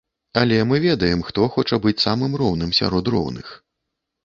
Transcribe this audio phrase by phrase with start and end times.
[0.39, 3.55] Але мы ведаем, хто хоча быць самым роўным сярод роўных.